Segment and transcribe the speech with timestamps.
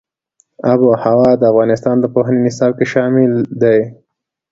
[0.71, 3.79] آب وهوا د افغانستان د پوهنې نصاب کې شامل دي.